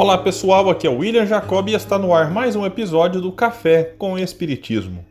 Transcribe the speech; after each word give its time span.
Olá 0.00 0.16
pessoal, 0.16 0.70
aqui 0.70 0.86
é 0.86 0.90
o 0.90 0.98
William 0.98 1.26
Jacob 1.26 1.68
e 1.68 1.74
está 1.74 1.98
no 1.98 2.14
ar 2.14 2.30
mais 2.30 2.54
um 2.54 2.64
episódio 2.64 3.20
do 3.20 3.32
Café 3.32 3.94
com 3.98 4.16
Espiritismo. 4.16 5.04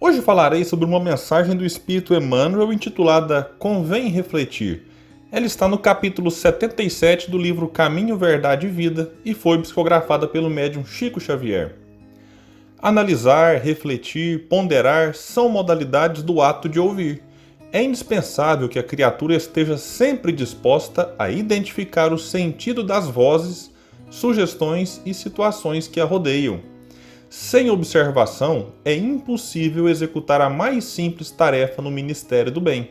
Hoje 0.00 0.20
falarei 0.20 0.64
sobre 0.64 0.84
uma 0.84 0.98
mensagem 0.98 1.56
do 1.56 1.64
Espírito 1.64 2.12
Emmanuel 2.12 2.72
intitulada 2.72 3.48
Convém 3.60 4.08
Refletir. 4.08 4.88
Ela 5.30 5.46
está 5.46 5.68
no 5.68 5.78
capítulo 5.78 6.32
77 6.32 7.30
do 7.30 7.38
livro 7.38 7.68
Caminho, 7.68 8.16
Verdade 8.16 8.66
e 8.66 8.70
Vida 8.70 9.12
e 9.24 9.34
foi 9.34 9.62
psicografada 9.62 10.26
pelo 10.26 10.50
médium 10.50 10.84
Chico 10.84 11.20
Xavier. 11.20 11.76
Analisar, 12.82 13.60
refletir, 13.60 14.48
ponderar 14.48 15.14
são 15.14 15.48
modalidades 15.48 16.24
do 16.24 16.42
ato 16.42 16.68
de 16.68 16.80
ouvir. 16.80 17.22
É 17.70 17.80
indispensável 17.80 18.68
que 18.68 18.80
a 18.80 18.82
criatura 18.82 19.36
esteja 19.36 19.78
sempre 19.78 20.32
disposta 20.32 21.14
a 21.20 21.30
identificar 21.30 22.12
o 22.12 22.18
sentido 22.18 22.82
das 22.82 23.08
vozes 23.08 23.72
sugestões 24.10 25.00
e 25.04 25.12
situações 25.12 25.88
que 25.88 26.00
a 26.00 26.04
rodeiam. 26.04 26.60
Sem 27.28 27.68
observação, 27.68 28.74
é 28.84 28.94
impossível 28.94 29.88
executar 29.88 30.40
a 30.40 30.48
mais 30.48 30.84
simples 30.84 31.30
tarefa 31.30 31.82
no 31.82 31.90
ministério 31.90 32.52
do 32.52 32.60
bem. 32.60 32.90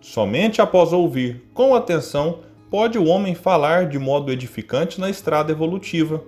Somente 0.00 0.62
após 0.62 0.92
ouvir 0.92 1.42
com 1.52 1.74
atenção 1.74 2.40
pode 2.70 2.98
o 2.98 3.04
homem 3.04 3.34
falar 3.34 3.86
de 3.86 3.98
modo 3.98 4.32
edificante 4.32 4.98
na 4.98 5.10
estrada 5.10 5.52
evolutiva. 5.52 6.24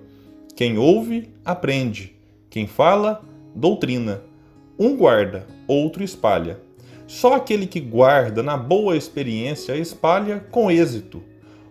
Quem 0.54 0.76
ouve, 0.76 1.30
aprende. 1.42 2.14
Quem 2.50 2.66
fala, 2.66 3.22
doutrina. 3.54 4.22
Um 4.78 4.96
guarda, 4.96 5.46
outro 5.66 6.04
espalha. 6.04 6.60
Só 7.06 7.34
aquele 7.34 7.66
que 7.66 7.80
guarda 7.80 8.42
na 8.42 8.56
boa 8.56 8.96
experiência 8.96 9.74
espalha 9.74 10.44
com 10.50 10.70
êxito. 10.70 11.22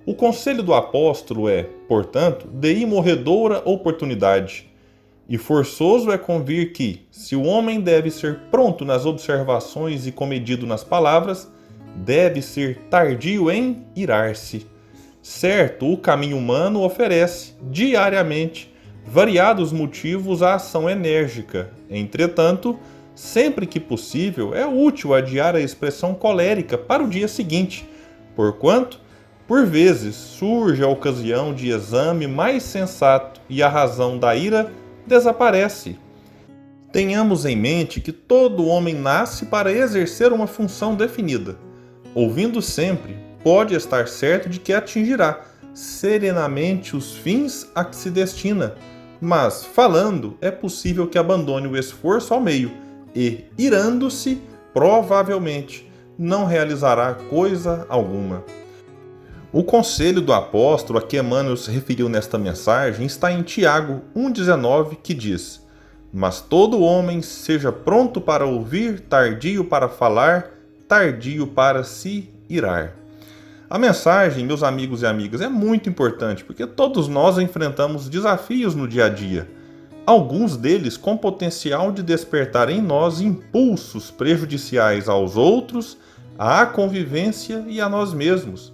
O 0.05 0.13
conselho 0.13 0.61
do 0.61 0.73
apóstolo 0.73 1.47
é, 1.47 1.63
portanto, 1.87 2.45
de 2.47 2.73
imorredoura 2.73 3.61
oportunidade. 3.63 4.69
E 5.29 5.37
forçoso 5.37 6.11
é 6.11 6.17
convir 6.17 6.73
que, 6.73 7.07
se 7.09 7.37
o 7.37 7.43
homem 7.43 7.79
deve 7.79 8.11
ser 8.11 8.41
pronto 8.51 8.83
nas 8.83 9.05
observações 9.05 10.05
e 10.05 10.11
comedido 10.11 10.67
nas 10.67 10.83
palavras, 10.83 11.49
deve 11.95 12.41
ser 12.41 12.79
tardio 12.89 13.49
em 13.49 13.85
irar-se. 13.95 14.67
Certo, 15.21 15.89
o 15.89 15.97
caminho 15.97 16.37
humano 16.37 16.83
oferece, 16.83 17.53
diariamente, 17.71 18.69
variados 19.05 19.71
motivos 19.71 20.43
à 20.43 20.55
ação 20.55 20.89
enérgica. 20.89 21.71
Entretanto, 21.89 22.77
sempre 23.15 23.65
que 23.65 23.79
possível, 23.79 24.53
é 24.53 24.65
útil 24.67 25.13
adiar 25.13 25.55
a 25.55 25.61
expressão 25.61 26.13
colérica 26.13 26.77
para 26.77 27.01
o 27.01 27.07
dia 27.07 27.29
seguinte, 27.29 27.87
porquanto 28.35 28.99
por 29.47 29.65
vezes 29.65 30.15
surge 30.15 30.83
a 30.83 30.87
ocasião 30.87 31.53
de 31.53 31.69
exame 31.69 32.27
mais 32.27 32.63
sensato 32.63 33.41
e 33.49 33.61
a 33.61 33.67
razão 33.67 34.17
da 34.17 34.35
ira 34.35 34.71
desaparece. 35.05 35.97
Tenhamos 36.91 37.45
em 37.45 37.55
mente 37.55 37.99
que 37.99 38.11
todo 38.11 38.67
homem 38.67 38.93
nasce 38.93 39.47
para 39.47 39.71
exercer 39.71 40.31
uma 40.31 40.47
função 40.47 40.95
definida. 40.95 41.57
Ouvindo 42.15 42.61
sempre, 42.61 43.17
pode 43.43 43.73
estar 43.73 44.07
certo 44.07 44.47
de 44.47 44.59
que 44.59 44.71
atingirá 44.71 45.41
serenamente 45.73 46.95
os 46.95 47.13
fins 47.13 47.67
a 47.73 47.83
que 47.83 47.95
se 47.95 48.11
destina, 48.11 48.75
mas 49.19 49.65
falando 49.65 50.37
é 50.39 50.51
possível 50.51 51.07
que 51.07 51.17
abandone 51.17 51.67
o 51.67 51.75
esforço 51.75 52.33
ao 52.33 52.39
meio 52.39 52.71
e, 53.15 53.45
irando-se, 53.57 54.41
provavelmente 54.73 55.89
não 56.17 56.45
realizará 56.45 57.15
coisa 57.29 57.85
alguma. 57.89 58.43
O 59.53 59.63
conselho 59.63 60.19
do 60.19 60.33
apóstolo 60.33 60.97
a 60.97 61.01
que 61.03 61.15
Emmanuel 61.15 61.55
se 61.55 61.69
referiu 61.69 62.09
nesta 62.09 62.39
mensagem 62.39 63.05
está 63.05 63.31
em 63.31 63.43
Tiago 63.43 64.01
1,19, 64.15 64.97
que 65.03 65.13
diz: 65.13 65.61
Mas 66.11 66.41
todo 66.41 66.81
homem 66.81 67.21
seja 67.21 67.71
pronto 67.71 68.19
para 68.19 68.47
ouvir, 68.47 69.01
tardio 69.01 69.63
para 69.63 69.87
falar, 69.87 70.49
tardio 70.87 71.45
para 71.45 71.83
se 71.83 72.33
irar. 72.49 72.95
A 73.69 73.77
mensagem, 73.77 74.43
meus 74.43 74.63
amigos 74.63 75.03
e 75.03 75.05
amigas, 75.05 75.39
é 75.39 75.47
muito 75.47 75.87
importante 75.87 76.43
porque 76.43 76.65
todos 76.65 77.07
nós 77.07 77.37
enfrentamos 77.37 78.09
desafios 78.09 78.73
no 78.73 78.87
dia 78.87 79.05
a 79.05 79.09
dia. 79.09 79.47
Alguns 80.03 80.57
deles 80.57 80.97
com 80.97 81.15
potencial 81.15 81.91
de 81.91 82.01
despertar 82.01 82.71
em 82.71 82.81
nós 82.81 83.21
impulsos 83.21 84.09
prejudiciais 84.09 85.07
aos 85.07 85.37
outros, 85.37 85.95
à 86.39 86.65
convivência 86.65 87.63
e 87.67 87.79
a 87.79 87.87
nós 87.87 88.15
mesmos. 88.15 88.73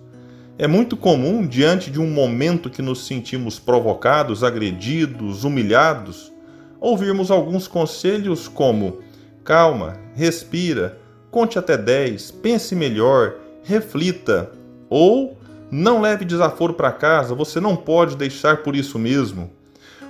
É 0.62 0.68
muito 0.68 0.98
comum, 0.98 1.48
diante 1.48 1.90
de 1.90 2.02
um 2.02 2.12
momento 2.12 2.70
que 2.70 2.82
nos 2.82 3.08
sentimos 3.08 3.58
provocados, 3.58 4.44
agredidos, 4.44 5.46
humilhados, 5.46 6.34
ouvirmos 6.82 7.32
alguns 7.32 7.66
conselhos 7.66 8.50
como: 8.50 9.00
calma, 9.42 9.96
respira, 10.14 11.00
conte 11.32 11.58
até 11.58 11.78
10, 11.78 12.32
pense 12.32 12.76
melhor, 12.76 13.36
reflita, 13.64 14.52
ou 14.90 15.38
não 15.72 16.02
leve 16.02 16.26
desaforo 16.26 16.74
para 16.74 16.92
casa, 16.92 17.34
você 17.34 17.62
não 17.62 17.78
pode 17.78 18.18
deixar 18.18 18.58
por 18.58 18.76
isso 18.76 19.00
mesmo. 19.00 19.50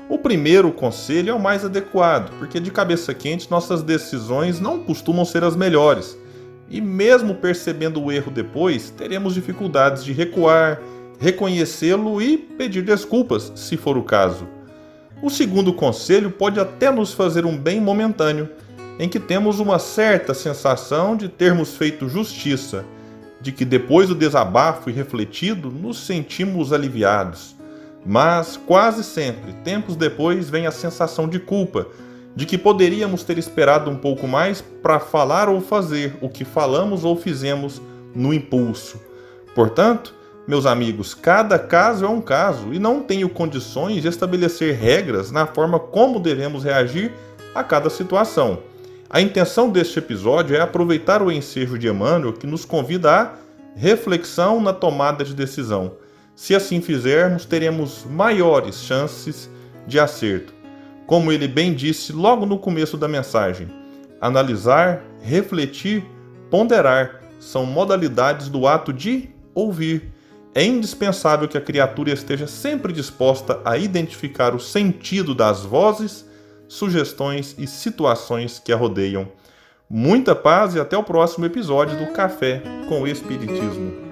O 0.09 0.17
primeiro 0.17 0.71
conselho 0.71 1.29
é 1.29 1.33
o 1.35 1.39
mais 1.39 1.63
adequado, 1.63 2.31
porque 2.39 2.59
de 2.59 2.71
cabeça 2.71 3.13
quente 3.13 3.51
nossas 3.51 3.83
decisões 3.83 4.59
não 4.59 4.79
costumam 4.79 5.25
ser 5.25 5.43
as 5.43 5.55
melhores 5.55 6.17
e 6.69 6.79
mesmo 6.79 7.35
percebendo 7.35 8.01
o 8.01 8.11
erro 8.11 8.31
depois, 8.31 8.89
teremos 8.91 9.33
dificuldades 9.33 10.03
de 10.03 10.13
recuar, 10.13 10.79
reconhecê-lo 11.19 12.21
e 12.21 12.37
pedir 12.37 12.83
desculpas, 12.83 13.51
se 13.55 13.75
for 13.75 13.97
o 13.97 14.03
caso. 14.03 14.47
O 15.21 15.29
segundo 15.29 15.73
conselho 15.73 16.31
pode 16.31 16.59
até 16.59 16.91
nos 16.91 17.11
fazer 17.13 17.45
um 17.45 17.57
bem 17.57 17.81
momentâneo, 17.81 18.49
em 18.99 19.09
que 19.09 19.19
temos 19.19 19.59
uma 19.59 19.79
certa 19.79 20.33
sensação 20.33 21.15
de 21.15 21.27
termos 21.27 21.75
feito 21.75 22.07
justiça, 22.07 22.85
de 23.41 23.51
que 23.51 23.65
depois 23.65 24.09
do 24.09 24.15
desabafo 24.15 24.89
e 24.89 24.93
refletido 24.93 25.71
nos 25.71 26.05
sentimos 26.05 26.71
aliviados. 26.71 27.55
Mas 28.05 28.57
quase 28.57 29.03
sempre, 29.03 29.53
tempos 29.63 29.95
depois, 29.95 30.49
vem 30.49 30.67
a 30.67 30.71
sensação 30.71 31.27
de 31.27 31.39
culpa 31.39 31.87
de 32.39 32.45
que 32.45 32.57
poderíamos 32.57 33.21
ter 33.21 33.37
esperado 33.37 33.91
um 33.91 33.97
pouco 33.97 34.25
mais 34.25 34.61
para 34.61 34.97
falar 34.97 35.49
ou 35.49 35.59
fazer 35.59 36.15
o 36.21 36.29
que 36.29 36.45
falamos 36.45 37.03
ou 37.03 37.17
fizemos 37.17 37.81
no 38.15 38.33
impulso. 38.33 38.97
Portanto, 39.53 40.15
meus 40.47 40.65
amigos, 40.65 41.13
cada 41.13 41.59
caso 41.59 42.05
é 42.05 42.07
um 42.07 42.21
caso 42.21 42.73
e 42.73 42.79
não 42.79 43.01
tenho 43.01 43.27
condições 43.27 44.03
de 44.03 44.07
estabelecer 44.07 44.73
regras 44.73 45.31
na 45.31 45.45
forma 45.45 45.77
como 45.77 46.17
devemos 46.17 46.63
reagir 46.63 47.11
a 47.53 47.61
cada 47.61 47.89
situação. 47.89 48.59
A 49.09 49.19
intenção 49.19 49.69
deste 49.69 49.99
episódio 49.99 50.55
é 50.55 50.61
aproveitar 50.61 51.21
o 51.21 51.29
ensejo 51.29 51.77
de 51.77 51.89
Emmanuel 51.89 52.31
que 52.31 52.47
nos 52.47 52.63
convida 52.63 53.11
à 53.11 53.33
reflexão 53.75 54.61
na 54.61 54.71
tomada 54.71 55.25
de 55.25 55.33
decisão. 55.33 55.91
Se 56.37 56.55
assim 56.55 56.79
fizermos, 56.79 57.43
teremos 57.43 58.05
maiores 58.09 58.75
chances 58.75 59.49
de 59.85 59.99
acerto. 59.99 60.58
Como 61.09 61.31
ele 61.31 61.47
bem 61.47 61.73
disse 61.73 62.13
logo 62.13 62.45
no 62.45 62.59
começo 62.59 62.95
da 62.95 63.07
mensagem, 63.07 63.67
analisar, 64.21 65.01
refletir, 65.23 66.05
ponderar 66.51 67.21
são 67.39 67.65
modalidades 67.65 68.47
do 68.47 68.67
ato 68.67 68.93
de 68.93 69.27
ouvir. 69.55 70.13
É 70.53 70.63
indispensável 70.63 71.47
que 71.47 71.57
a 71.57 71.61
criatura 71.61 72.11
esteja 72.11 72.45
sempre 72.45 72.93
disposta 72.93 73.59
a 73.65 73.75
identificar 73.75 74.53
o 74.53 74.59
sentido 74.59 75.33
das 75.33 75.63
vozes, 75.63 76.29
sugestões 76.67 77.55
e 77.57 77.65
situações 77.65 78.59
que 78.59 78.71
a 78.71 78.75
rodeiam. 78.75 79.31
Muita 79.89 80.35
paz 80.35 80.75
e 80.75 80.79
até 80.79 80.95
o 80.95 81.03
próximo 81.03 81.43
episódio 81.43 81.97
do 81.97 82.13
Café 82.13 82.61
com 82.87 83.01
o 83.01 83.07
Espiritismo. 83.07 84.08